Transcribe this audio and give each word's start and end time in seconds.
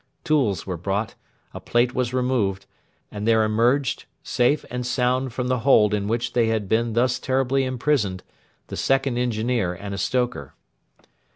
Tools 0.23 0.65
were 0.65 0.77
brought, 0.77 1.13
a 1.53 1.59
plate 1.59 1.93
was 1.93 2.11
removed, 2.11 2.65
and 3.11 3.27
there 3.27 3.43
emerged, 3.43 4.05
safe 4.23 4.65
and 4.71 4.83
sound 4.83 5.31
from 5.31 5.47
the 5.47 5.59
hold 5.59 5.93
in 5.93 6.07
which 6.07 6.33
they 6.33 6.47
had 6.47 6.67
been 6.67 6.93
thus 6.93 7.19
terribly 7.19 7.65
imprisoned, 7.65 8.23
the 8.65 8.75
second 8.77 9.19
engineer 9.19 9.75
and 9.75 9.93
a 9.93 9.99
stoker. 9.99 10.55